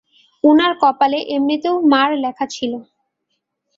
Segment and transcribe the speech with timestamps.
[0.43, 2.71] উনার কপালে এমনিতেও মার লেখা ছিল!